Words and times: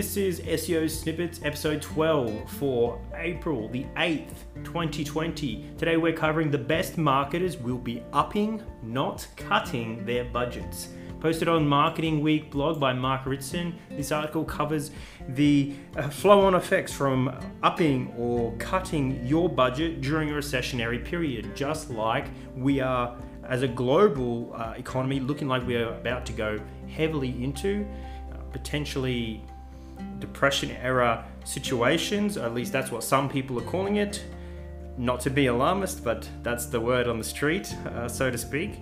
This 0.00 0.16
is 0.16 0.40
SEO 0.40 0.88
Snippets 0.88 1.40
episode 1.44 1.82
12 1.82 2.50
for 2.52 2.98
April 3.14 3.68
the 3.68 3.84
8th, 3.98 4.32
2020. 4.64 5.72
Today 5.76 5.98
we're 5.98 6.14
covering 6.14 6.50
the 6.50 6.56
best 6.56 6.96
marketers 6.96 7.58
will 7.58 7.76
be 7.76 8.02
upping, 8.14 8.62
not 8.82 9.28
cutting 9.36 10.02
their 10.06 10.24
budgets. 10.24 10.88
Posted 11.20 11.48
on 11.48 11.68
Marketing 11.68 12.22
Week 12.22 12.50
blog 12.50 12.80
by 12.80 12.94
Mark 12.94 13.26
Ritson, 13.26 13.78
this 13.90 14.10
article 14.10 14.42
covers 14.42 14.90
the 15.28 15.74
uh, 15.98 16.08
flow 16.08 16.46
on 16.46 16.54
effects 16.54 16.94
from 16.94 17.38
upping 17.62 18.10
or 18.16 18.54
cutting 18.56 19.22
your 19.26 19.50
budget 19.50 20.00
during 20.00 20.30
a 20.30 20.32
recessionary 20.32 21.04
period, 21.04 21.54
just 21.54 21.90
like 21.90 22.28
we 22.56 22.80
are 22.80 23.18
as 23.44 23.60
a 23.60 23.68
global 23.68 24.50
uh, 24.54 24.72
economy 24.78 25.20
looking 25.20 25.46
like 25.46 25.66
we're 25.66 25.92
about 25.92 26.24
to 26.24 26.32
go 26.32 26.58
heavily 26.88 27.44
into 27.44 27.86
uh, 28.32 28.36
potentially 28.50 29.44
depression 30.20 30.70
era 30.70 31.24
situations, 31.44 32.36
at 32.36 32.54
least 32.54 32.72
that's 32.72 32.92
what 32.92 33.02
some 33.02 33.28
people 33.28 33.58
are 33.58 33.64
calling 33.64 33.96
it. 33.96 34.22
Not 34.96 35.20
to 35.20 35.30
be 35.30 35.46
alarmist, 35.46 36.04
but 36.04 36.28
that's 36.42 36.66
the 36.66 36.80
word 36.80 37.08
on 37.08 37.18
the 37.18 37.24
street, 37.24 37.74
uh, 37.86 38.08
so 38.08 38.30
to 38.30 38.38
speak. 38.38 38.80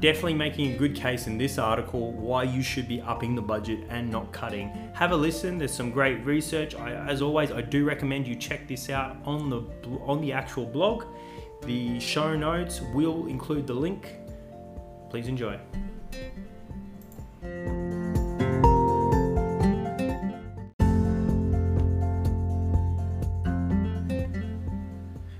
Definitely 0.00 0.34
making 0.34 0.74
a 0.74 0.76
good 0.76 0.94
case 0.94 1.26
in 1.26 1.38
this 1.38 1.56
article 1.58 2.12
why 2.12 2.42
you 2.42 2.62
should 2.62 2.88
be 2.88 3.00
upping 3.00 3.34
the 3.34 3.42
budget 3.42 3.80
and 3.88 4.10
not 4.10 4.32
cutting. 4.32 4.70
Have 4.92 5.12
a 5.12 5.16
listen. 5.16 5.56
There's 5.56 5.72
some 5.72 5.90
great 5.90 6.24
research. 6.24 6.74
I, 6.74 6.92
as 7.08 7.22
always, 7.22 7.52
I 7.52 7.62
do 7.62 7.84
recommend 7.84 8.26
you 8.26 8.34
check 8.34 8.66
this 8.68 8.90
out 8.90 9.16
on 9.24 9.48
the 9.48 9.62
on 10.04 10.20
the 10.20 10.32
actual 10.32 10.66
blog. 10.66 11.04
The 11.62 11.98
show 12.00 12.36
notes 12.36 12.82
will 12.92 13.26
include 13.26 13.66
the 13.66 13.74
link. 13.74 14.16
Please 15.08 15.28
enjoy. 15.28 15.58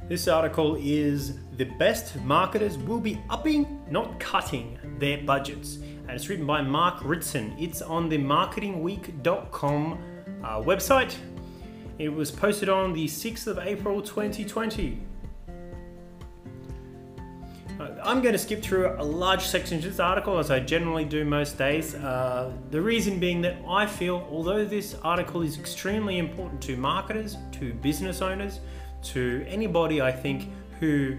This 0.07 0.29
article 0.29 0.77
is 0.79 1.39
The 1.57 1.65
Best 1.65 2.21
Marketers 2.21 2.77
Will 2.77 3.01
Be 3.01 3.19
Upping, 3.31 3.81
Not 3.91 4.21
Cutting 4.21 4.79
Their 4.99 5.23
Budgets. 5.25 5.77
And 5.77 6.11
it's 6.11 6.29
written 6.29 6.45
by 6.45 6.61
Mark 6.61 7.03
Ritson. 7.03 7.57
It's 7.59 7.81
on 7.81 8.11
the 8.11 8.19
marketingweek.com 8.19 9.99
uh, 10.45 10.61
website. 10.61 11.15
It 11.99 12.11
was 12.11 12.31
posted 12.31 12.69
on 12.69 12.93
the 12.93 13.07
6th 13.07 13.47
of 13.47 13.59
April 13.59 14.03
2020. 14.03 15.01
Uh, 17.81 17.89
I'm 18.03 18.21
going 18.21 18.35
to 18.35 18.39
skip 18.39 18.63
through 18.63 18.95
a 18.99 19.03
large 19.03 19.43
section 19.43 19.79
of 19.79 19.85
this 19.85 19.99
article 19.99 20.39
as 20.39 20.51
I 20.51 20.61
generally 20.61 21.07
do 21.07 21.25
most 21.25 21.57
days. 21.57 21.95
Uh, 21.95 22.53
the 22.71 22.81
reason 22.83 23.19
being 23.19 23.41
that 23.41 23.57
I 23.67 23.87
feel, 23.87 24.29
although 24.31 24.67
this 24.67 24.97
article 25.03 25.41
is 25.41 25.59
extremely 25.59 26.19
important 26.19 26.61
to 26.65 26.77
marketers, 26.77 27.39
to 27.53 27.73
business 27.73 28.21
owners, 28.21 28.61
to 29.05 29.45
anybody 29.49 30.01
I 30.01 30.13
think 30.13 30.49
who 30.81 31.17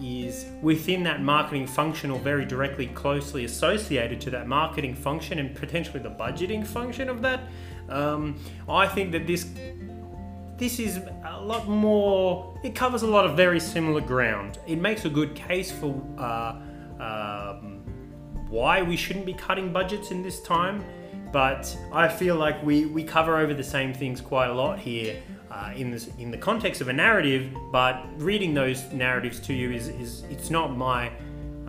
is 0.00 0.46
within 0.62 1.02
that 1.02 1.22
marketing 1.22 1.66
function 1.66 2.10
or 2.10 2.18
very 2.18 2.44
directly 2.44 2.86
closely 2.88 3.44
associated 3.44 4.20
to 4.22 4.30
that 4.30 4.46
marketing 4.46 4.94
function 4.94 5.38
and 5.38 5.54
potentially 5.54 5.98
the 5.98 6.10
budgeting 6.10 6.66
function 6.66 7.08
of 7.08 7.22
that. 7.22 7.40
Um, 7.88 8.38
I 8.68 8.86
think 8.86 9.12
that 9.12 9.26
this 9.26 9.46
this 10.56 10.78
is 10.78 11.00
a 11.24 11.40
lot 11.40 11.68
more. 11.68 12.56
It 12.62 12.74
covers 12.74 13.02
a 13.02 13.06
lot 13.06 13.24
of 13.24 13.36
very 13.36 13.58
similar 13.58 14.00
ground. 14.00 14.58
It 14.66 14.76
makes 14.76 15.04
a 15.04 15.10
good 15.10 15.34
case 15.34 15.72
for 15.72 16.00
uh, 16.18 16.54
um, 17.00 17.82
why 18.48 18.82
we 18.82 18.96
shouldn't 18.96 19.26
be 19.26 19.34
cutting 19.34 19.72
budgets 19.72 20.10
in 20.10 20.22
this 20.22 20.40
time. 20.42 20.84
But 21.32 21.76
I 21.92 22.08
feel 22.08 22.36
like 22.36 22.62
we, 22.62 22.84
we 22.84 23.02
cover 23.02 23.38
over 23.38 23.54
the 23.54 23.64
same 23.64 23.94
things 23.94 24.20
quite 24.20 24.50
a 24.50 24.52
lot 24.52 24.78
here 24.78 25.16
uh, 25.52 25.70
in 25.76 25.90
this 25.90 26.08
in 26.18 26.30
the 26.30 26.38
context 26.38 26.80
of 26.80 26.88
a 26.88 26.92
narrative, 26.92 27.54
but 27.70 28.04
reading 28.16 28.54
those 28.54 28.90
narratives 28.92 29.38
to 29.40 29.52
you 29.52 29.70
is, 29.70 29.88
is 29.88 30.24
it's 30.30 30.48
not 30.48 30.76
my 30.76 31.08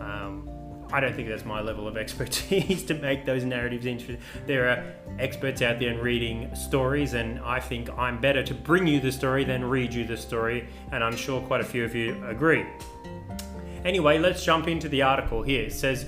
um, 0.00 0.48
I 0.90 1.00
don't 1.00 1.14
think 1.14 1.28
that's 1.28 1.44
my 1.44 1.60
level 1.60 1.86
of 1.86 1.96
expertise 2.04 2.82
to 2.84 2.94
make 2.94 3.26
those 3.26 3.44
narratives 3.44 3.84
interesting. 3.84 4.18
There 4.46 4.68
are 4.68 4.84
experts 5.18 5.60
out 5.60 5.80
there 5.80 5.90
in 5.90 5.98
reading 5.98 6.54
stories, 6.54 7.12
and 7.12 7.40
I 7.40 7.60
think 7.60 7.90
I'm 7.98 8.20
better 8.20 8.42
to 8.42 8.54
bring 8.54 8.86
you 8.86 9.00
the 9.00 9.12
story 9.12 9.44
than 9.44 9.64
read 9.64 9.92
you 9.92 10.06
the 10.06 10.16
story, 10.16 10.66
and 10.90 11.04
I'm 11.04 11.16
sure 11.16 11.40
quite 11.42 11.60
a 11.60 11.64
few 11.64 11.84
of 11.84 11.94
you 11.94 12.24
agree. 12.26 12.64
Anyway, 13.84 14.18
let's 14.18 14.42
jump 14.42 14.66
into 14.66 14.88
the 14.88 15.02
article 15.02 15.42
here. 15.42 15.64
It 15.64 15.74
says, 15.74 16.06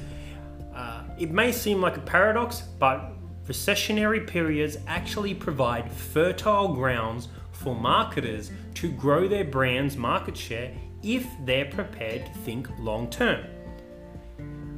uh, 0.74 1.02
It 1.18 1.30
may 1.30 1.52
seem 1.52 1.82
like 1.82 1.98
a 1.98 2.00
paradox, 2.00 2.62
but 2.78 3.12
recessionary 3.46 4.26
periods 4.26 4.78
actually 4.86 5.34
provide 5.34 5.90
fertile 5.92 6.68
grounds 6.68 7.28
for 7.56 7.74
marketers 7.74 8.50
to 8.74 8.90
grow 8.92 9.26
their 9.26 9.44
brand's 9.44 9.96
market 9.96 10.36
share 10.36 10.72
if 11.02 11.26
they're 11.44 11.66
prepared 11.66 12.26
to 12.26 12.32
think 12.40 12.68
long 12.78 13.08
term. 13.10 13.44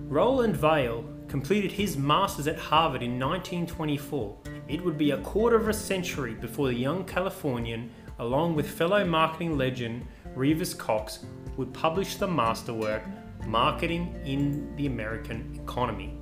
Roland 0.08 0.56
Vaile 0.56 1.04
completed 1.28 1.70
his 1.70 1.96
master's 1.96 2.46
at 2.46 2.58
Harvard 2.58 3.02
in 3.02 3.18
1924. 3.18 4.38
It 4.68 4.82
would 4.82 4.96
be 4.96 5.10
a 5.10 5.18
quarter 5.18 5.56
of 5.56 5.68
a 5.68 5.74
century 5.74 6.34
before 6.34 6.68
the 6.68 6.74
young 6.74 7.04
Californian, 7.04 7.90
along 8.18 8.54
with 8.54 8.70
fellow 8.70 9.04
marketing 9.04 9.58
legend 9.58 10.06
Reavis 10.34 10.76
Cox, 10.76 11.26
would 11.56 11.72
publish 11.74 12.16
the 12.16 12.26
masterwork 12.26 13.02
Marketing 13.46 14.14
in 14.26 14.74
the 14.76 14.86
American 14.86 15.58
Economy. 15.62 16.14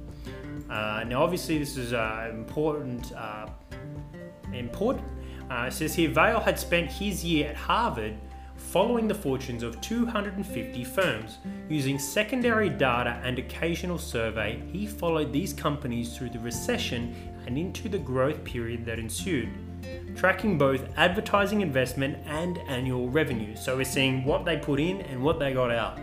Uh, 0.71 1.03
now, 1.07 1.23
obviously, 1.23 1.59
this 1.59 1.77
is 1.77 1.93
uh, 1.93 2.31
important. 2.33 3.13
Uh, 3.13 3.47
important 4.53 5.05
uh, 5.51 5.67
it 5.69 5.73
says 5.73 5.95
here 5.95 6.11
Vaile 6.11 6.41
had 6.41 6.59
spent 6.59 6.91
his 6.91 7.25
year 7.25 7.51
at 7.51 7.57
Harvard 7.57 8.15
following 8.57 9.07
the 9.07 9.15
fortunes 9.15 9.63
of 9.63 9.81
250 9.81 10.85
firms. 10.85 11.39
Using 11.69 11.99
secondary 11.99 12.69
data 12.69 13.21
and 13.23 13.39
occasional 13.39 13.99
survey, 13.99 14.61
he 14.73 14.87
followed 14.87 15.33
these 15.33 15.53
companies 15.53 16.17
through 16.17 16.31
the 16.31 16.39
recession 16.41 17.15
and 17.47 17.57
into 17.57 17.89
the 17.89 17.99
growth 17.99 18.43
period 18.45 18.85
that 18.85 18.99
ensued, 18.99 19.49
tracking 20.17 20.59
both 20.59 20.83
advertising 20.97 21.61
investment 21.61 22.19
and 22.27 22.59
annual 22.67 23.09
revenue. 23.09 23.55
So 23.55 23.77
we're 23.77 23.85
seeing 23.85 24.25
what 24.25 24.45
they 24.45 24.57
put 24.57 24.81
in 24.81 25.01
and 25.03 25.23
what 25.23 25.39
they 25.39 25.53
got 25.55 25.71
out. 25.71 25.99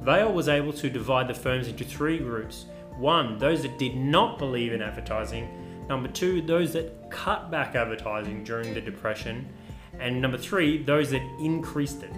Vaile 0.00 0.32
was 0.32 0.48
able 0.48 0.72
to 0.74 0.88
divide 0.88 1.26
the 1.28 1.34
firms 1.34 1.66
into 1.66 1.84
three 1.84 2.18
groups. 2.18 2.66
One, 2.96 3.38
those 3.38 3.62
that 3.62 3.78
did 3.78 3.96
not 3.96 4.38
believe 4.38 4.72
in 4.72 4.82
advertising, 4.82 5.67
Number 5.88 6.08
two, 6.08 6.42
those 6.42 6.72
that 6.74 7.10
cut 7.10 7.50
back 7.50 7.74
advertising 7.74 8.44
during 8.44 8.74
the 8.74 8.80
Depression. 8.80 9.48
And 9.98 10.20
number 10.20 10.38
three, 10.38 10.82
those 10.82 11.10
that 11.10 11.22
increased 11.40 12.02
it. 12.02 12.12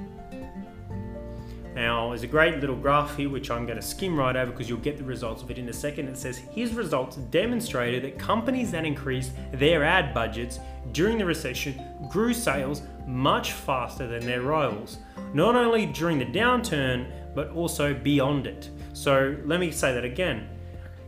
Now, 1.75 2.09
there's 2.09 2.25
a 2.25 2.27
great 2.27 2.59
little 2.59 2.75
graph 2.75 3.17
here 3.17 3.29
which 3.29 3.51
I'm 3.51 3.65
going 3.65 3.79
to 3.79 3.83
skim 3.83 4.19
right 4.19 4.35
over 4.35 4.51
because 4.51 4.69
you'll 4.69 4.81
get 4.81 4.99
the 4.99 5.05
results 5.05 5.43
of 5.43 5.51
it 5.53 5.59
in 5.59 5.69
a 5.69 5.73
second. 5.73 6.09
It 6.09 6.19
says 6.19 6.39
his 6.39 6.75
results 6.75 7.17
demonstrated 7.17 8.03
that 8.03 8.19
companies 8.19 8.73
that 8.73 8.85
increased 8.85 9.33
their 9.53 9.85
ad 9.85 10.13
budgets 10.13 10.59
during 10.93 11.17
the 11.17 11.25
recession 11.25 11.81
grew 12.11 12.35
sales 12.35 12.83
much 13.07 13.53
faster 13.53 14.09
than 14.09 14.27
their 14.27 14.43
rivals, 14.43 14.99
not 15.33 15.55
only 15.55 15.87
during 15.87 16.19
the 16.19 16.27
downturn 16.27 17.07
but 17.35 17.51
also 17.51 17.95
beyond 17.95 18.49
it. 18.49 18.69
So, 18.93 19.37
let 19.45 19.61
me 19.61 19.71
say 19.71 19.95
that 19.95 20.05
again. 20.05 20.49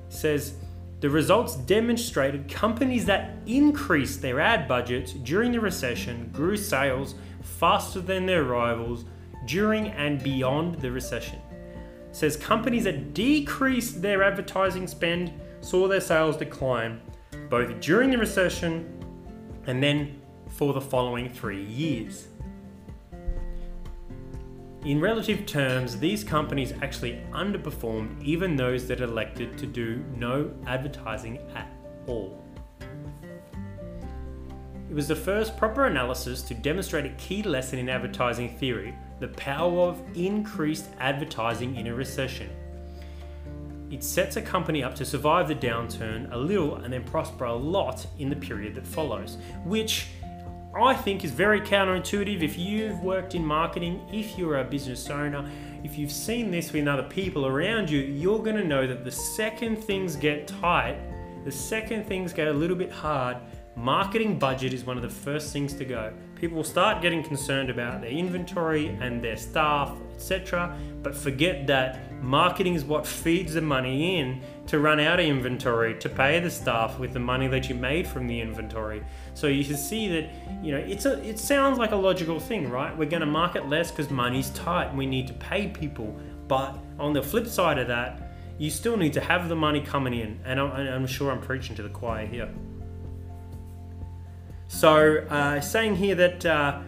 It 0.07 0.13
says 0.13 0.55
the 1.03 1.11
results 1.11 1.57
demonstrated 1.57 2.49
companies 2.49 3.05
that 3.07 3.35
increased 3.45 4.23
their 4.23 4.39
ad 4.39 4.69
budgets 4.69 5.13
during 5.13 5.51
the 5.51 5.59
recession 5.59 6.31
grew 6.33 6.57
sales 6.57 7.17
faster 7.43 8.01
than 8.01 8.25
their 8.25 8.45
rivals 8.45 9.05
during 9.45 9.89
and 9.89 10.23
beyond 10.23 10.77
the 10.77 10.89
recession. 10.89 11.41
It 12.09 12.15
says 12.15 12.37
companies 12.37 12.85
that 12.85 13.15
decreased 13.15 14.01
their 14.01 14.23
advertising 14.23 14.87
spend 14.87 15.33
saw 15.61 15.89
their 15.89 16.01
sales 16.01 16.37
decline 16.37 17.01
both 17.51 17.81
during 17.81 18.11
the 18.11 18.19
recession 18.19 18.87
and 19.67 19.83
then 19.83 20.23
for 20.51 20.73
the 20.73 20.81
following 20.81 21.29
three 21.29 21.65
years. 21.65 22.29
In 24.85 25.01
relative 25.01 25.47
terms, 25.47 25.97
these 25.97 26.25
companies 26.25 26.73
actually 26.83 27.23
underperformed 27.31 28.21
even 28.21 28.57
those 28.57 28.89
that 28.89 29.01
elected 29.01 29.57
to 29.59 29.67
do 29.67 30.05
no 30.17 30.51
advertising 30.67 31.39
at 31.55 31.69
all. 32.09 32.43
It 34.91 34.95
was 34.95 35.07
the 35.07 35.15
first 35.15 35.57
proper 35.57 35.87
analysis 35.87 36.43
to 36.43 36.55
demonstrate 36.55 37.07
a 37.07 37.11
key 37.11 37.45
lesson 37.45 37.79
in 37.79 37.89
advertising 37.89 38.59
theory 38.59 38.93
the 39.21 39.29
power 39.29 39.83
of 39.83 40.03
increased 40.17 40.87
advertising 40.99 41.77
in 41.77 41.87
a 41.87 41.95
recession. 41.95 42.51
It 43.89 44.03
sets 44.03 44.37
a 44.37 44.43
company 44.43 44.83
up 44.83 44.97
to 44.97 45.05
survive 45.05 45.47
the 45.47 45.55
downturn 45.55 46.33
a 46.33 46.37
little 46.37 46.75
and 46.77 46.93
then 46.93 47.05
prosper 47.05 47.45
a 47.45 47.55
lot 47.55 48.05
in 48.19 48.29
the 48.29 48.37
period 48.37 48.75
that 48.75 48.87
follows, 48.87 49.39
which 49.65 50.09
I 50.75 50.95
think 50.95 51.23
is 51.23 51.33
very 51.33 51.61
counterintuitive. 51.61 52.43
If 52.43 52.57
you've 52.57 53.01
worked 53.01 53.35
in 53.35 53.45
marketing, 53.45 54.01
if 54.11 54.39
you're 54.39 54.59
a 54.59 54.65
business 54.65 55.11
owner, 55.11 55.47
if 55.85 55.99
you've 55.99 56.13
seen 56.13 56.51
this 56.51 56.73
with 56.73 56.89
other 56.89 57.03
people 57.03 57.47
around 57.47 57.91
you, 57.91 58.01
you're 58.01 58.39
going 58.39 58.57
to 58.57 58.65
know 58.65 58.87
that 58.87 59.05
the 59.05 59.11
second 59.11 59.77
things 59.77 60.17
get 60.17 60.49
tight, 60.49 60.97
the 61.45 61.53
second 61.53 62.07
things 62.07 62.33
get 62.33 62.49
a 62.49 62.53
little 62.53 62.77
bit 62.77 62.91
hard, 62.91 63.37
marketing 63.77 64.39
budget 64.39 64.73
is 64.73 64.85
one 64.85 64.97
of 64.97 65.03
the 65.03 65.11
first 65.11 65.53
things 65.53 65.75
to 65.75 65.85
go. 65.85 66.13
People 66.43 66.65
start 66.65 67.01
getting 67.01 67.23
concerned 67.23 67.71
about 67.71 68.01
their 68.01 68.11
inventory 68.11 68.89
and 69.01 69.23
their 69.23 69.37
staff, 69.37 69.97
etc., 70.13 70.77
but 71.01 71.15
forget 71.15 71.69
that 71.69 72.21
marketing 72.21 72.75
is 72.75 72.85
what 72.85 73.07
feeds 73.07 73.55
the 73.55 73.61
money 73.61 74.19
in 74.19 74.43
to 74.67 74.81
run 74.81 74.99
out 74.99 75.21
of 75.21 75.27
inventory 75.27 75.97
to 76.01 76.09
pay 76.09 76.41
the 76.41 76.51
staff 76.51 76.99
with 76.99 77.13
the 77.13 77.21
money 77.21 77.47
that 77.47 77.69
you 77.69 77.77
made 77.77 78.09
from 78.09 78.27
the 78.27 78.41
inventory. 78.41 79.05
So 79.35 79.47
you 79.47 79.65
can 79.65 79.77
see 79.77 80.09
that 80.09 80.31
you 80.65 80.73
know 80.73 80.79
it's 80.79 81.07
a 81.07 81.23
it 81.23 81.39
sounds 81.39 81.79
like 81.79 81.93
a 81.93 81.97
logical 81.97 82.41
thing, 82.41 82.69
right? 82.69 82.91
We're 82.99 83.09
going 83.09 83.21
to 83.21 83.27
market 83.27 83.69
less 83.69 83.93
because 83.93 84.11
money's 84.11 84.51
tight 84.51 84.89
and 84.89 84.99
we 84.99 85.07
need 85.07 85.29
to 85.29 85.35
pay 85.35 85.69
people. 85.69 86.19
But 86.49 86.77
on 86.99 87.13
the 87.13 87.23
flip 87.23 87.47
side 87.47 87.79
of 87.79 87.87
that, 87.87 88.33
you 88.59 88.69
still 88.69 88.97
need 88.97 89.13
to 89.13 89.21
have 89.21 89.49
the 89.49 89.55
money 89.55 89.81
coming 89.81 90.15
in, 90.15 90.41
and 90.45 90.59
I'm, 90.59 90.73
I'm 90.73 91.07
sure 91.07 91.31
I'm 91.31 91.41
preaching 91.41 91.77
to 91.77 91.85
the 91.85 91.89
choir 91.89 92.27
here. 92.27 92.53
So, 94.73 95.19
uh, 95.29 95.61
saying 95.61 95.97
here 95.97 96.15
that 96.15 96.47
uh, 96.47 96.81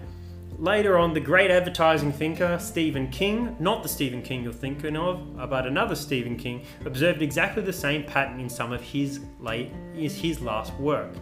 later 0.59 0.99
on, 0.99 1.13
the 1.13 1.21
great 1.21 1.51
advertising 1.51 2.13
thinker 2.13 2.59
Stephen 2.59 3.09
King, 3.11 3.55
not 3.61 3.83
the 3.83 3.89
Stephen 3.91 4.23
King 4.23 4.43
you're 4.43 4.55
thinking 4.55 4.97
of, 4.97 5.39
uh, 5.39 5.47
but 5.47 5.67
another 5.67 5.95
Stephen 5.95 6.35
King, 6.35 6.65
observed 6.87 7.21
exactly 7.21 7.63
the 7.63 7.73
same 7.75 8.03
pattern 8.03 8.41
in 8.41 8.49
some 8.49 8.73
of 8.73 8.81
his 8.81 9.21
late 9.39 9.71
his 9.95 10.41
last 10.41 10.75
work. 10.81 11.13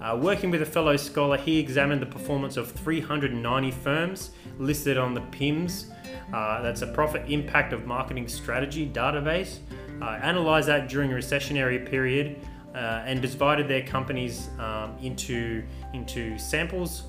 Uh, 0.00 0.16
working 0.20 0.50
with 0.50 0.60
a 0.60 0.66
fellow 0.66 0.94
scholar, 0.96 1.38
he 1.38 1.58
examined 1.58 2.02
the 2.02 2.06
performance 2.06 2.58
of 2.58 2.70
390 2.70 3.70
firms 3.70 4.32
listed 4.58 4.98
on 4.98 5.14
the 5.14 5.22
PIMS. 5.32 5.90
Uh, 6.32 6.60
that's 6.60 6.82
a 6.82 6.86
profit 6.88 7.28
impact 7.28 7.72
of 7.72 7.86
marketing 7.86 8.28
strategy 8.28 8.88
database. 8.88 9.58
Uh, 10.02 10.10
analyzed 10.22 10.68
that 10.68 10.88
during 10.88 11.10
a 11.12 11.14
recessionary 11.14 11.84
period 11.84 12.36
uh, 12.74 13.02
and 13.06 13.22
divided 13.22 13.68
their 13.68 13.82
companies 13.82 14.50
um, 14.58 14.96
into, 15.00 15.62
into 15.92 16.36
samples. 16.38 17.04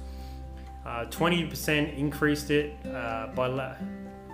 Uh, 0.86 1.06
20% 1.06 1.98
increased 1.98 2.52
it 2.52 2.76
uh, 2.94 3.28
by, 3.36 3.48
la- 3.48 3.74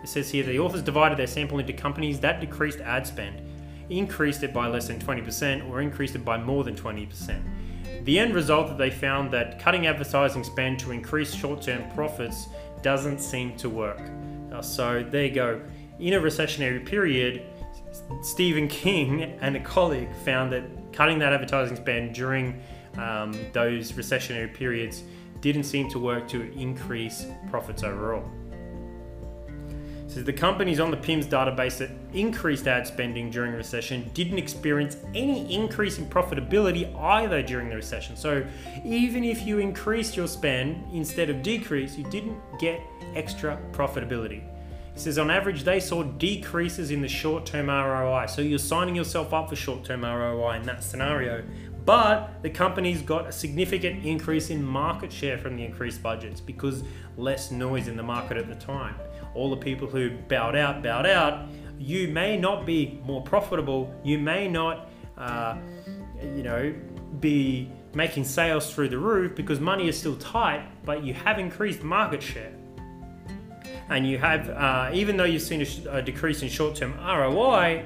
it 0.03 0.09
says 0.09 0.29
here 0.29 0.43
the 0.43 0.59
authors 0.59 0.81
divided 0.81 1.17
their 1.17 1.27
sample 1.27 1.59
into 1.59 1.73
companies 1.73 2.19
that 2.19 2.41
decreased 2.41 2.79
ad 2.81 3.07
spend, 3.07 3.41
increased 3.89 4.43
it 4.43 4.53
by 4.53 4.67
less 4.67 4.87
than 4.87 4.99
20%, 4.99 5.69
or 5.69 5.81
increased 5.81 6.15
it 6.15 6.25
by 6.25 6.37
more 6.37 6.63
than 6.63 6.75
20%. 6.75 7.41
The 8.03 8.17
end 8.17 8.33
result 8.33 8.67
that 8.67 8.77
they 8.77 8.89
found 8.89 9.31
that 9.31 9.59
cutting 9.59 9.85
advertising 9.85 10.43
spend 10.43 10.79
to 10.79 10.91
increase 10.91 11.33
short 11.33 11.61
term 11.61 11.89
profits 11.91 12.47
doesn't 12.81 13.19
seem 13.19 13.55
to 13.57 13.69
work. 13.69 14.01
Uh, 14.51 14.61
so 14.61 15.05
there 15.07 15.25
you 15.25 15.31
go. 15.31 15.61
In 15.99 16.13
a 16.13 16.19
recessionary 16.19 16.83
period, 16.83 17.43
Stephen 18.23 18.67
King 18.67 19.23
and 19.41 19.55
a 19.55 19.59
colleague 19.59 20.09
found 20.25 20.51
that 20.51 20.63
cutting 20.93 21.19
that 21.19 21.33
advertising 21.33 21.77
spend 21.77 22.13
during 22.13 22.61
um, 22.97 23.33
those 23.53 23.93
recessionary 23.93 24.53
periods 24.53 25.03
didn't 25.39 25.63
seem 25.63 25.89
to 25.89 25.99
work 25.99 26.27
to 26.27 26.51
increase 26.53 27.25
profits 27.49 27.83
overall. 27.83 28.23
So 30.11 30.21
the 30.21 30.33
companies 30.33 30.81
on 30.81 30.91
the 30.91 30.97
PIMS 30.97 31.27
database 31.27 31.77
that 31.77 31.89
increased 32.13 32.67
ad 32.67 32.85
spending 32.85 33.29
during 33.29 33.53
recession 33.53 34.11
didn't 34.13 34.37
experience 34.37 34.97
any 35.15 35.55
increase 35.55 35.99
in 35.99 36.05
profitability 36.05 36.93
either 36.99 37.41
during 37.41 37.69
the 37.69 37.77
recession. 37.77 38.17
So 38.17 38.45
even 38.83 39.23
if 39.23 39.47
you 39.47 39.59
increased 39.59 40.17
your 40.17 40.27
spend 40.27 40.83
instead 40.93 41.29
of 41.29 41.41
decrease, 41.41 41.97
you 41.97 42.03
didn't 42.09 42.37
get 42.59 42.81
extra 43.15 43.57
profitability. 43.71 44.50
Says 44.95 45.17
on 45.17 45.31
average 45.31 45.63
they 45.63 45.79
saw 45.79 46.03
decreases 46.03 46.91
in 46.91 47.01
the 47.01 47.07
short-term 47.07 47.67
ROI. 47.69 48.25
So 48.27 48.41
you're 48.41 48.59
signing 48.59 48.95
yourself 48.95 49.33
up 49.33 49.49
for 49.49 49.55
short-term 49.55 50.03
ROI 50.03 50.57
in 50.57 50.63
that 50.63 50.83
scenario. 50.83 51.43
But 51.85 52.43
the 52.43 52.49
companies 52.49 53.01
got 53.01 53.27
a 53.27 53.31
significant 53.31 54.05
increase 54.05 54.49
in 54.49 54.63
market 54.63 55.11
share 55.11 55.37
from 55.37 55.55
the 55.55 55.63
increased 55.63 56.03
budgets 56.03 56.39
because 56.39 56.83
less 57.17 57.51
noise 57.51 57.87
in 57.87 57.97
the 57.97 58.03
market 58.03 58.37
at 58.37 58.47
the 58.47 58.55
time. 58.55 58.95
All 59.33 59.49
the 59.49 59.57
people 59.57 59.87
who 59.87 60.11
bowed 60.27 60.55
out, 60.55 60.83
bowed 60.83 61.05
out. 61.05 61.47
You 61.79 62.09
may 62.09 62.37
not 62.37 62.65
be 62.65 63.01
more 63.03 63.23
profitable. 63.23 63.91
You 64.03 64.19
may 64.19 64.47
not, 64.47 64.89
uh, 65.17 65.57
you 66.21 66.43
know, 66.43 66.75
be 67.19 67.71
making 67.95 68.25
sales 68.25 68.71
through 68.71 68.89
the 68.89 68.97
roof 68.99 69.35
because 69.35 69.59
money 69.59 69.87
is 69.87 69.97
still 69.97 70.15
tight, 70.17 70.63
but 70.85 71.03
you 71.03 71.13
have 71.13 71.39
increased 71.39 71.81
market 71.81 72.21
share 72.21 72.53
and 73.89 74.07
you 74.07 74.17
have, 74.17 74.49
uh, 74.49 74.91
even 74.93 75.17
though 75.17 75.25
you've 75.25 75.41
seen 75.41 75.61
a, 75.61 75.97
a 75.97 76.01
decrease 76.01 76.41
in 76.41 76.49
short 76.49 76.75
term 76.75 76.93
ROI, 76.97 77.83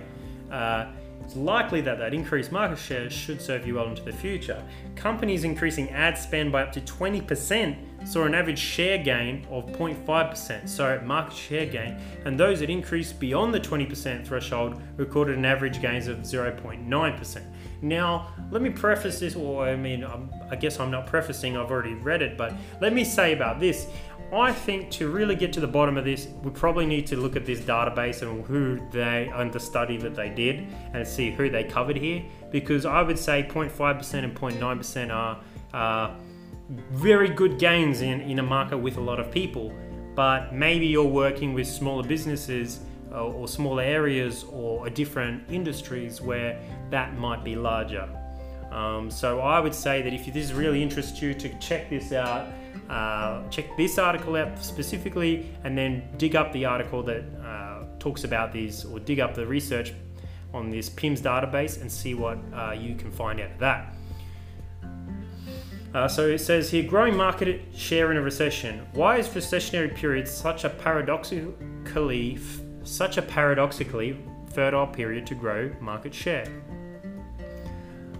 uh, 0.51 0.87
it's 1.25 1.35
likely 1.35 1.81
that 1.81 1.97
that 1.97 2.13
increased 2.13 2.51
market 2.51 2.77
share 2.77 3.09
should 3.09 3.41
serve 3.41 3.65
you 3.65 3.75
well 3.75 3.87
into 3.87 4.03
the 4.03 4.13
future. 4.13 4.61
Companies 4.95 5.43
increasing 5.43 5.89
ad 5.89 6.17
spend 6.17 6.51
by 6.51 6.61
up 6.61 6.71
to 6.73 6.81
20% 6.81 8.07
saw 8.07 8.23
an 8.25 8.35
average 8.35 8.59
share 8.59 8.99
gain 8.99 9.45
of 9.49 9.65
0.5%, 9.71 10.69
so 10.69 11.01
market 11.03 11.35
share 11.35 11.65
gain, 11.65 11.99
and 12.25 12.39
those 12.39 12.59
that 12.59 12.69
increased 12.69 13.19
beyond 13.19 13.53
the 13.53 13.59
20% 13.59 14.25
threshold 14.25 14.79
recorded 14.97 15.37
an 15.37 15.45
average 15.45 15.81
gains 15.81 16.07
of 16.07 16.19
0.9%. 16.19 17.41
Now, 17.81 18.33
let 18.51 18.61
me 18.61 18.69
preface 18.69 19.19
this, 19.19 19.35
or 19.35 19.65
I 19.65 19.75
mean, 19.75 20.03
I'm, 20.03 20.31
I 20.49 20.55
guess 20.55 20.79
I'm 20.79 20.91
not 20.91 21.07
prefacing, 21.07 21.57
I've 21.57 21.71
already 21.71 21.95
read 21.95 22.21
it, 22.21 22.37
but 22.37 22.53
let 22.81 22.93
me 22.93 23.03
say 23.03 23.33
about 23.33 23.59
this. 23.59 23.87
I 24.33 24.51
think 24.51 24.89
to 24.91 25.09
really 25.09 25.35
get 25.35 25.53
to 25.53 25.59
the 25.59 25.67
bottom 25.67 25.97
of 25.97 26.05
this, 26.05 26.27
we 26.43 26.51
probably 26.51 26.85
need 26.85 27.07
to 27.07 27.15
look 27.15 27.35
at 27.35 27.45
this 27.45 27.59
database 27.61 28.21
and 28.21 28.43
who 28.45 28.79
they 28.91 29.31
and 29.33 29.51
the 29.51 29.59
study 29.59 29.97
that 29.97 30.15
they 30.15 30.29
did 30.29 30.67
and 30.93 31.07
see 31.07 31.31
who 31.31 31.49
they 31.49 31.63
covered 31.63 31.95
here. 31.95 32.23
Because 32.51 32.85
I 32.85 33.01
would 33.01 33.19
say 33.19 33.43
0.5% 33.43 34.23
and 34.23 34.35
0.9% 34.35 35.13
are 35.13 35.41
uh, 35.73 36.15
very 36.91 37.29
good 37.29 37.59
gains 37.59 38.01
in, 38.01 38.21
in 38.21 38.39
a 38.39 38.43
market 38.43 38.77
with 38.77 38.97
a 38.97 39.01
lot 39.01 39.19
of 39.19 39.31
people. 39.31 39.73
But 40.15 40.53
maybe 40.53 40.87
you're 40.87 41.03
working 41.03 41.53
with 41.53 41.67
smaller 41.67 42.03
businesses 42.03 42.79
or, 43.11 43.33
or 43.33 43.47
smaller 43.47 43.83
areas 43.83 44.43
or 44.51 44.89
different 44.89 45.43
industries 45.49 46.21
where 46.21 46.59
that 46.89 47.15
might 47.17 47.43
be 47.43 47.55
larger. 47.55 48.09
Um, 48.71 49.09
so 49.11 49.39
I 49.39 49.59
would 49.59 49.75
say 49.75 50.01
that 50.01 50.13
if 50.13 50.25
this 50.33 50.51
really 50.51 50.81
interests 50.81 51.21
you, 51.21 51.33
to 51.35 51.49
check 51.59 51.89
this 51.89 52.11
out 52.11 52.47
uh, 52.89 53.47
check 53.49 53.65
this 53.77 53.97
article 53.97 54.35
out 54.35 54.63
specifically 54.63 55.49
and 55.63 55.77
then 55.77 56.07
dig 56.17 56.35
up 56.35 56.51
the 56.53 56.65
article 56.65 57.01
that 57.03 57.23
uh, 57.43 57.85
talks 57.99 58.23
about 58.23 58.51
these 58.51 58.85
or 58.85 58.99
dig 58.99 59.19
up 59.19 59.33
the 59.33 59.45
research 59.45 59.93
on 60.53 60.69
this 60.69 60.89
PIMS 60.89 61.21
database 61.21 61.81
and 61.81 61.91
see 61.91 62.13
what 62.13 62.37
uh, 62.53 62.71
you 62.71 62.95
can 62.95 63.11
find 63.11 63.39
out 63.39 63.51
of 63.51 63.59
that. 63.59 63.95
Uh, 65.93 66.07
so 66.07 66.27
it 66.27 66.39
says 66.39 66.69
here 66.69 66.83
growing 66.83 67.15
market 67.15 67.61
share 67.73 68.11
in 68.11 68.17
a 68.17 68.21
recession. 68.21 68.85
Why 68.93 69.17
is 69.17 69.29
recessionary 69.29 69.95
period 69.95 70.27
such 70.27 70.65
a 70.65 70.69
paradoxically 70.69 72.37
such 72.83 73.17
a 73.17 73.21
paradoxically 73.21 74.17
fertile 74.53 74.87
period 74.87 75.25
to 75.27 75.35
grow 75.35 75.71
market 75.79 76.13
share? 76.13 76.47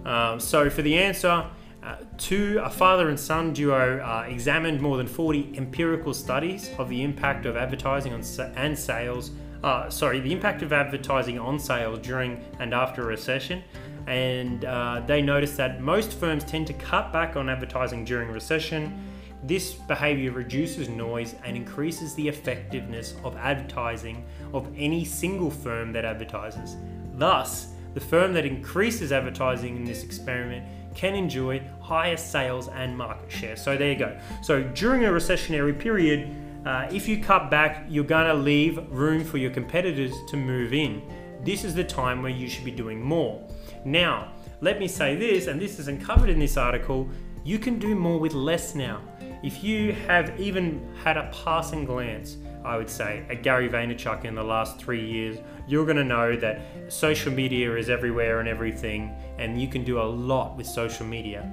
Um, 0.06 0.40
so 0.40 0.70
for 0.70 0.82
the 0.82 0.96
answer, 0.96 1.46
uh, 1.86 1.98
two, 2.18 2.60
a 2.64 2.68
father 2.68 3.10
and 3.10 3.18
son 3.18 3.52
duo 3.52 4.00
uh, 4.00 4.26
examined 4.28 4.80
more 4.80 4.96
than 4.96 5.06
40 5.06 5.54
empirical 5.56 6.12
studies 6.12 6.68
of 6.78 6.88
the 6.88 7.00
impact 7.00 7.46
of 7.46 7.56
advertising 7.56 8.12
on 8.12 8.24
sa- 8.24 8.50
and 8.56 8.76
sales. 8.76 9.30
Uh, 9.62 9.88
sorry, 9.88 10.18
the 10.18 10.32
impact 10.32 10.62
of 10.62 10.72
advertising 10.72 11.38
on 11.38 11.60
sales 11.60 12.00
during 12.00 12.44
and 12.58 12.74
after 12.74 13.02
a 13.02 13.06
recession. 13.06 13.62
And 14.08 14.64
uh, 14.64 15.02
they 15.06 15.22
noticed 15.22 15.56
that 15.58 15.80
most 15.80 16.14
firms 16.14 16.42
tend 16.42 16.66
to 16.66 16.72
cut 16.72 17.12
back 17.12 17.36
on 17.36 17.48
advertising 17.48 18.04
during 18.04 18.30
recession. 18.30 19.08
This 19.44 19.74
behavior 19.74 20.32
reduces 20.32 20.88
noise 20.88 21.36
and 21.44 21.56
increases 21.56 22.14
the 22.14 22.26
effectiveness 22.26 23.14
of 23.22 23.36
advertising 23.36 24.24
of 24.52 24.68
any 24.76 25.04
single 25.04 25.50
firm 25.50 25.92
that 25.92 26.04
advertises. 26.04 26.76
Thus, 27.14 27.68
the 27.94 28.00
firm 28.00 28.32
that 28.34 28.44
increases 28.44 29.12
advertising 29.12 29.76
in 29.76 29.84
this 29.84 30.02
experiment 30.02 30.66
can 30.96 31.14
enjoy 31.14 31.62
higher 31.80 32.16
sales 32.16 32.68
and 32.68 32.96
market 32.96 33.30
share. 33.30 33.54
So 33.54 33.76
there 33.76 33.92
you 33.92 33.98
go. 33.98 34.18
So 34.42 34.62
during 34.62 35.04
a 35.04 35.08
recessionary 35.08 35.78
period, 35.78 36.34
uh, 36.66 36.88
if 36.90 37.06
you 37.06 37.22
cut 37.22 37.50
back, 37.50 37.84
you're 37.88 38.04
to 38.04 38.34
leave 38.34 38.78
room 38.90 39.22
for 39.22 39.38
your 39.38 39.50
competitors 39.52 40.12
to 40.30 40.36
move 40.36 40.74
in. 40.74 41.02
This 41.44 41.62
is 41.62 41.74
the 41.74 41.84
time 41.84 42.22
where 42.22 42.32
you 42.32 42.48
should 42.48 42.64
be 42.64 42.72
doing 42.72 43.00
more. 43.00 43.46
Now, 43.84 44.32
let 44.60 44.80
me 44.80 44.88
say 44.88 45.14
this, 45.14 45.46
and 45.46 45.60
this 45.60 45.78
isn't 45.78 46.02
covered 46.02 46.28
in 46.28 46.40
this 46.40 46.56
article 46.56 47.08
you 47.46 47.60
can 47.60 47.78
do 47.78 47.94
more 47.94 48.18
with 48.18 48.34
less 48.34 48.74
now. 48.74 49.00
If 49.44 49.62
you 49.62 49.92
have 50.08 50.38
even 50.40 50.84
had 51.04 51.16
a 51.16 51.30
passing 51.44 51.84
glance, 51.84 52.38
I 52.64 52.76
would 52.76 52.90
say, 52.90 53.24
at 53.30 53.44
Gary 53.44 53.68
Vaynerchuk 53.68 54.24
in 54.24 54.34
the 54.34 54.42
last 54.42 54.80
three 54.80 55.06
years, 55.06 55.38
you're 55.66 55.84
going 55.84 55.96
to 55.96 56.04
know 56.04 56.36
that 56.36 56.60
social 56.88 57.32
media 57.32 57.74
is 57.76 57.90
everywhere 57.90 58.40
and 58.40 58.48
everything, 58.48 59.14
and 59.38 59.60
you 59.60 59.68
can 59.68 59.84
do 59.84 60.00
a 60.00 60.02
lot 60.02 60.56
with 60.56 60.66
social 60.66 61.04
media. 61.04 61.50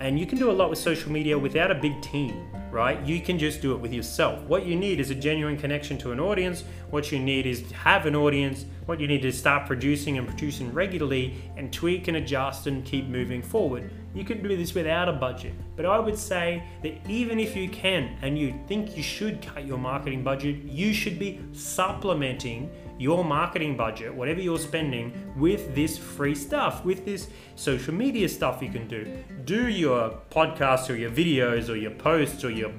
And 0.00 0.18
you 0.18 0.26
can 0.26 0.36
do 0.36 0.50
a 0.50 0.52
lot 0.52 0.68
with 0.68 0.80
social 0.80 1.12
media 1.12 1.38
without 1.38 1.70
a 1.70 1.76
big 1.76 2.02
team, 2.02 2.50
right? 2.72 3.00
You 3.06 3.20
can 3.20 3.38
just 3.38 3.62
do 3.62 3.72
it 3.72 3.78
with 3.78 3.92
yourself. 3.92 4.42
What 4.42 4.66
you 4.66 4.74
need 4.74 4.98
is 4.98 5.10
a 5.10 5.14
genuine 5.14 5.56
connection 5.56 5.96
to 5.98 6.10
an 6.10 6.18
audience. 6.18 6.64
What 6.90 7.12
you 7.12 7.20
need 7.20 7.46
is 7.46 7.62
to 7.62 7.74
have 7.76 8.04
an 8.06 8.16
audience. 8.16 8.64
What 8.86 8.98
you 8.98 9.06
need 9.06 9.24
is 9.24 9.38
start 9.38 9.66
producing 9.66 10.18
and 10.18 10.26
producing 10.26 10.74
regularly 10.74 11.36
and 11.56 11.72
tweak 11.72 12.08
and 12.08 12.16
adjust 12.16 12.66
and 12.66 12.84
keep 12.84 13.06
moving 13.06 13.42
forward. 13.42 13.90
You 14.14 14.24
can 14.24 14.42
do 14.42 14.56
this 14.56 14.74
without 14.74 15.08
a 15.08 15.12
budget. 15.12 15.54
But 15.76 15.86
I 15.86 15.98
would 15.98 16.18
say 16.18 16.62
that 16.82 16.94
even 17.08 17.40
if 17.40 17.56
you 17.56 17.68
can 17.68 18.16
and 18.22 18.38
you 18.38 18.54
think 18.66 18.96
you 18.96 19.02
should 19.02 19.40
cut 19.42 19.66
your 19.66 19.78
marketing 19.78 20.22
budget, 20.22 20.62
you 20.64 20.92
should 20.92 21.18
be 21.18 21.40
supplementing 21.52 22.70
your 22.98 23.24
marketing 23.24 23.76
budget, 23.76 24.14
whatever 24.14 24.40
you're 24.40 24.58
spending, 24.58 25.12
with 25.36 25.74
this 25.74 25.98
free 25.98 26.34
stuff, 26.34 26.84
with 26.84 27.04
this 27.04 27.28
social 27.56 27.94
media 27.94 28.28
stuff 28.28 28.62
you 28.62 28.68
can 28.68 28.86
do. 28.86 29.24
Do 29.44 29.68
your 29.68 30.20
podcasts 30.30 30.88
or 30.90 30.94
your 30.94 31.10
videos 31.10 31.68
or 31.68 31.76
your 31.76 31.90
posts 31.92 32.44
or 32.44 32.50
your, 32.50 32.70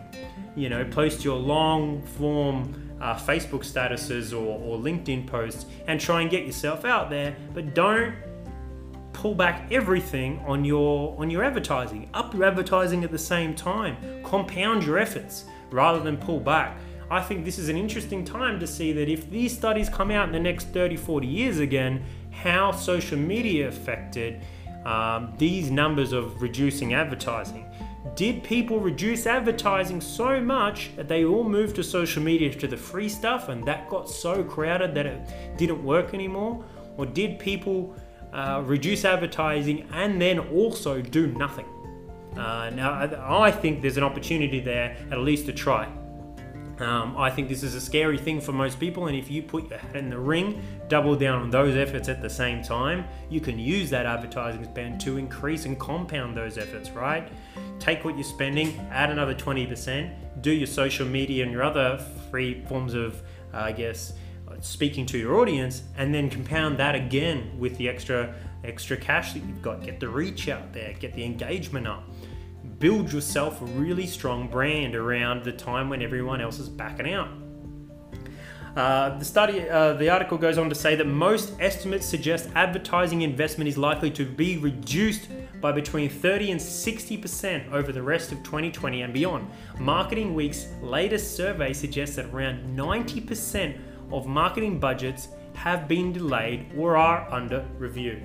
you 0.55 0.69
know, 0.69 0.85
post 0.85 1.25
your 1.25 1.37
long 1.37 2.01
form 2.03 2.73
uh, 3.01 3.15
Facebook 3.15 3.65
statuses 3.65 4.31
or, 4.31 4.59
or 4.59 4.77
LinkedIn 4.77 5.27
posts 5.27 5.65
and 5.87 5.99
try 5.99 6.21
and 6.21 6.29
get 6.29 6.45
yourself 6.45 6.85
out 6.85 7.09
there, 7.09 7.35
but 7.53 7.73
don't 7.73 8.15
pull 9.13 9.35
back 9.35 9.71
everything 9.71 10.39
on 10.45 10.65
your 10.65 11.15
on 11.19 11.29
your 11.29 11.43
advertising. 11.43 12.09
Up 12.13 12.33
your 12.33 12.43
advertising 12.43 13.03
at 13.03 13.11
the 13.11 13.17
same 13.17 13.55
time. 13.55 13.97
Compound 14.23 14.83
your 14.83 14.97
efforts 14.97 15.45
rather 15.71 15.99
than 15.99 16.17
pull 16.17 16.39
back. 16.39 16.77
I 17.09 17.21
think 17.21 17.45
this 17.45 17.59
is 17.59 17.69
an 17.69 17.77
interesting 17.77 18.25
time 18.25 18.59
to 18.59 18.67
see 18.67 18.91
that 18.93 19.09
if 19.09 19.29
these 19.29 19.55
studies 19.55 19.89
come 19.89 20.09
out 20.09 20.27
in 20.27 20.31
the 20.31 20.39
next 20.39 20.69
30, 20.69 20.95
40 20.97 21.27
years 21.27 21.59
again, 21.59 22.03
how 22.31 22.71
social 22.71 23.17
media 23.17 23.67
affected 23.67 24.41
um, 24.85 25.33
these 25.37 25.69
numbers 25.69 26.11
of 26.11 26.41
reducing 26.41 26.93
advertising. 26.93 27.65
Did 28.15 28.43
people 28.43 28.79
reduce 28.79 29.25
advertising 29.25 30.01
so 30.01 30.41
much 30.41 30.91
that 30.95 31.07
they 31.07 31.23
all 31.23 31.43
moved 31.43 31.75
to 31.77 31.83
social 31.83 32.21
media 32.21 32.53
to 32.53 32.67
the 32.67 32.77
free 32.77 33.07
stuff 33.07 33.49
and 33.49 33.65
that 33.65 33.89
got 33.89 34.09
so 34.09 34.43
crowded 34.43 34.93
that 34.95 35.05
it 35.05 35.57
didn't 35.57 35.83
work 35.83 36.13
anymore? 36.13 36.63
Or 36.97 37.05
did 37.05 37.39
people 37.39 37.95
uh, 38.33 38.61
reduce 38.65 39.05
advertising 39.05 39.87
and 39.93 40.21
then 40.21 40.39
also 40.39 41.01
do 41.01 41.27
nothing? 41.27 41.65
Uh, 42.35 42.71
now, 42.71 43.39
I 43.41 43.51
think 43.51 43.81
there's 43.81 43.97
an 43.97 44.03
opportunity 44.03 44.59
there 44.59 44.97
at 45.11 45.19
least 45.19 45.45
to 45.45 45.53
try. 45.53 45.87
Um, 46.79 47.15
I 47.15 47.29
think 47.29 47.49
this 47.49 47.61
is 47.61 47.75
a 47.75 47.81
scary 47.81 48.17
thing 48.17 48.41
for 48.41 48.51
most 48.51 48.79
people, 48.79 49.05
and 49.07 49.15
if 49.15 49.29
you 49.29 49.43
put 49.43 49.69
your 49.69 49.77
hat 49.77 49.95
in 49.95 50.09
the 50.09 50.17
ring, 50.17 50.61
double 50.87 51.15
down 51.15 51.41
on 51.43 51.49
those 51.51 51.75
efforts 51.75 52.09
at 52.09 52.21
the 52.21 52.29
same 52.29 52.63
time, 52.63 53.05
you 53.29 53.39
can 53.39 53.59
use 53.59 53.91
that 53.91 54.07
advertising 54.07 54.63
spend 54.63 54.99
to 55.01 55.17
increase 55.17 55.65
and 55.65 55.79
compound 55.79 56.35
those 56.35 56.57
efforts, 56.57 56.89
right? 56.89 57.29
Take 57.79 58.03
what 58.03 58.15
you're 58.15 58.23
spending, 58.23 58.79
add 58.91 59.11
another 59.11 59.35
20%, 59.35 60.41
do 60.41 60.51
your 60.51 60.67
social 60.67 61.05
media 61.05 61.43
and 61.43 61.51
your 61.51 61.63
other 61.63 62.03
free 62.31 62.65
forms 62.65 62.95
of, 62.95 63.21
uh, 63.53 63.57
I 63.57 63.71
guess, 63.71 64.13
speaking 64.63 65.05
to 65.07 65.17
your 65.17 65.35
audience, 65.39 65.83
and 65.97 66.13
then 66.13 66.29
compound 66.29 66.77
that 66.79 66.95
again 66.95 67.57
with 67.59 67.77
the 67.77 67.87
extra 67.87 68.33
extra 68.63 68.97
cash 68.97 69.33
that 69.33 69.43
you've 69.43 69.61
got. 69.61 69.83
Get 69.83 69.99
the 69.99 70.07
reach 70.07 70.47
out 70.49 70.73
there, 70.73 70.93
get 70.93 71.13
the 71.13 71.23
engagement 71.23 71.85
up 71.87 72.03
build 72.83 73.13
yourself 73.13 73.61
a 73.61 73.65
really 73.65 74.05
strong 74.05 74.45
brand 74.49 74.93
around 74.93 75.41
the 75.45 75.51
time 75.53 75.89
when 75.89 76.01
everyone 76.01 76.41
else 76.41 76.59
is 76.59 76.67
backing 76.67 77.13
out. 77.13 77.29
Uh, 78.75 79.17
the 79.19 79.23
study, 79.23 79.69
uh, 79.69 79.93
the 79.93 80.09
article 80.09 80.37
goes 80.37 80.57
on 80.57 80.67
to 80.67 80.75
say 80.75 80.93
that 80.93 81.05
most 81.05 81.53
estimates 81.61 82.05
suggest 82.05 82.49
advertising 82.55 83.21
investment 83.21 83.69
is 83.69 83.77
likely 83.77 84.11
to 84.11 84.25
be 84.25 84.57
reduced 84.57 85.29
by 85.61 85.71
between 85.71 86.09
30 86.09 86.51
and 86.51 86.59
60% 86.59 87.71
over 87.71 87.93
the 87.93 88.03
rest 88.03 88.33
of 88.33 88.39
2020 88.39 89.03
and 89.03 89.13
beyond. 89.13 89.47
Marketing 89.79 90.33
Week's 90.33 90.67
latest 90.81 91.37
survey 91.37 91.71
suggests 91.71 92.17
that 92.17 92.25
around 92.33 92.77
90% 92.77 93.79
of 94.13 94.27
marketing 94.27 94.79
budgets 94.79 95.29
have 95.55 95.87
been 95.87 96.13
delayed 96.13 96.71
or 96.77 96.95
are 96.97 97.27
under 97.31 97.65
review. 97.77 98.21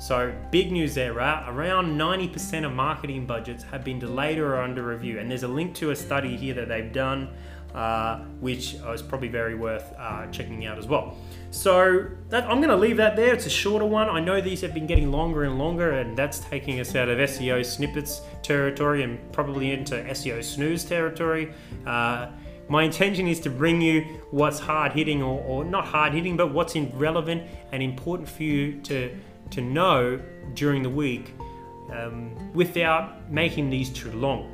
So, 0.00 0.34
big 0.50 0.72
news 0.72 0.94
there, 0.94 1.12
right? 1.12 1.44
Around 1.48 1.96
90% 1.96 2.66
of 2.66 2.72
marketing 2.72 3.26
budgets 3.26 3.62
have 3.64 3.84
been 3.84 3.98
delayed 3.98 4.38
or 4.38 4.56
are 4.56 4.62
under 4.62 4.82
review. 4.82 5.18
And 5.18 5.30
there's 5.30 5.44
a 5.44 5.48
link 5.48 5.74
to 5.76 5.90
a 5.90 5.96
study 5.96 6.36
here 6.36 6.52
that 6.54 6.68
they've 6.68 6.92
done, 6.92 7.28
uh, 7.74 8.18
which 8.40 8.74
is 8.74 9.02
probably 9.02 9.28
very 9.28 9.54
worth 9.54 9.94
uh, 9.96 10.26
checking 10.26 10.66
out 10.66 10.78
as 10.78 10.86
well. 10.86 11.16
So, 11.52 12.06
that, 12.28 12.44
I'm 12.44 12.58
going 12.58 12.70
to 12.70 12.76
leave 12.76 12.96
that 12.96 13.14
there. 13.14 13.32
It's 13.32 13.46
a 13.46 13.50
shorter 13.50 13.86
one. 13.86 14.08
I 14.08 14.20
know 14.20 14.40
these 14.40 14.60
have 14.62 14.74
been 14.74 14.86
getting 14.86 15.12
longer 15.12 15.44
and 15.44 15.58
longer, 15.58 15.92
and 15.92 16.16
that's 16.16 16.40
taking 16.40 16.80
us 16.80 16.94
out 16.96 17.08
of 17.08 17.18
SEO 17.18 17.64
snippets 17.64 18.20
territory 18.42 19.04
and 19.04 19.32
probably 19.32 19.70
into 19.70 19.94
SEO 19.94 20.42
snooze 20.42 20.84
territory. 20.84 21.54
Uh, 21.86 22.30
my 22.68 22.82
intention 22.82 23.28
is 23.28 23.40
to 23.40 23.50
bring 23.50 23.80
you 23.80 24.02
what's 24.30 24.58
hard 24.58 24.92
hitting, 24.92 25.22
or, 25.22 25.40
or 25.42 25.64
not 25.64 25.84
hard 25.84 26.12
hitting, 26.12 26.36
but 26.36 26.52
what's 26.52 26.76
relevant 26.76 27.42
and 27.72 27.82
important 27.82 28.28
for 28.28 28.42
you 28.42 28.80
to 28.82 29.16
to 29.50 29.60
know 29.60 30.20
during 30.54 30.82
the 30.82 30.90
week 30.90 31.34
um, 31.92 32.52
without 32.54 33.30
making 33.30 33.70
these 33.70 33.90
too 33.90 34.10
long. 34.12 34.50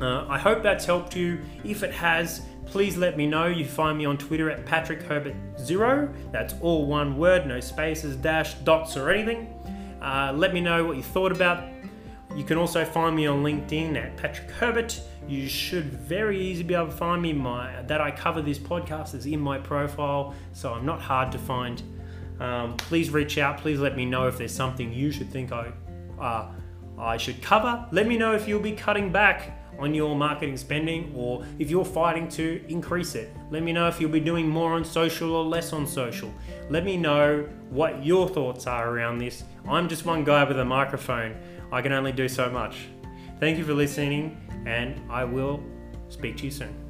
Uh, 0.00 0.26
I 0.28 0.38
hope 0.38 0.62
that's 0.62 0.84
helped 0.84 1.14
you. 1.14 1.40
If 1.64 1.82
it 1.82 1.92
has, 1.92 2.42
please 2.66 2.96
let 2.96 3.16
me 3.16 3.26
know. 3.26 3.46
You 3.46 3.64
find 3.64 3.98
me 3.98 4.04
on 4.04 4.16
Twitter 4.16 4.50
at 4.50 4.64
Patrick 4.66 5.02
Herbert 5.02 5.34
Zero. 5.58 6.12
That's 6.32 6.54
all 6.60 6.86
one 6.86 7.16
word, 7.16 7.46
no 7.46 7.60
spaces, 7.60 8.16
dash, 8.16 8.54
dots, 8.54 8.96
or 8.96 9.10
anything. 9.10 9.48
Uh, 10.00 10.32
let 10.34 10.52
me 10.52 10.60
know 10.60 10.84
what 10.84 10.96
you 10.96 11.02
thought 11.02 11.32
about. 11.32 11.73
You 12.34 12.42
can 12.42 12.58
also 12.58 12.84
find 12.84 13.14
me 13.14 13.26
on 13.26 13.44
LinkedIn 13.44 13.96
at 13.96 14.16
Patrick 14.16 14.50
Herbert. 14.50 15.00
You 15.28 15.48
should 15.48 15.94
very 15.94 16.40
easily 16.40 16.64
be 16.64 16.74
able 16.74 16.86
to 16.86 16.92
find 16.92 17.22
me. 17.22 17.32
My 17.32 17.82
that 17.82 18.00
I 18.00 18.10
cover 18.10 18.42
this 18.42 18.58
podcast 18.58 19.14
is 19.14 19.26
in 19.26 19.40
my 19.40 19.56
profile, 19.58 20.34
so 20.52 20.72
I'm 20.72 20.84
not 20.84 21.00
hard 21.00 21.30
to 21.32 21.38
find. 21.38 21.80
Um, 22.40 22.76
please 22.76 23.10
reach 23.10 23.38
out. 23.38 23.58
Please 23.58 23.78
let 23.78 23.96
me 23.96 24.04
know 24.04 24.26
if 24.26 24.36
there's 24.36 24.52
something 24.52 24.92
you 24.92 25.12
should 25.12 25.30
think 25.30 25.52
I, 25.52 25.72
uh, 26.20 26.50
I 26.98 27.16
should 27.16 27.40
cover. 27.40 27.86
Let 27.92 28.08
me 28.08 28.18
know 28.18 28.34
if 28.34 28.48
you'll 28.48 28.60
be 28.60 28.72
cutting 28.72 29.12
back 29.12 29.60
on 29.78 29.94
your 29.94 30.14
marketing 30.16 30.56
spending 30.56 31.12
or 31.16 31.44
if 31.58 31.70
you're 31.70 31.84
fighting 31.84 32.28
to 32.28 32.64
increase 32.68 33.14
it. 33.14 33.34
Let 33.50 33.62
me 33.62 33.72
know 33.72 33.88
if 33.88 34.00
you'll 34.00 34.10
be 34.10 34.20
doing 34.20 34.48
more 34.48 34.72
on 34.72 34.84
social 34.84 35.34
or 35.34 35.44
less 35.44 35.72
on 35.72 35.86
social. 35.86 36.32
Let 36.68 36.84
me 36.84 36.96
know 36.96 37.48
what 37.70 38.04
your 38.04 38.28
thoughts 38.28 38.66
are 38.66 38.90
around 38.90 39.18
this. 39.18 39.44
I'm 39.68 39.88
just 39.88 40.04
one 40.04 40.24
guy 40.24 40.44
with 40.44 40.58
a 40.58 40.64
microphone. 40.64 41.36
I 41.72 41.82
can 41.82 41.92
only 41.92 42.12
do 42.12 42.28
so 42.28 42.50
much. 42.50 42.88
Thank 43.40 43.58
you 43.58 43.64
for 43.64 43.74
listening, 43.74 44.36
and 44.66 45.00
I 45.10 45.24
will 45.24 45.62
speak 46.08 46.36
to 46.38 46.44
you 46.44 46.50
soon. 46.50 46.83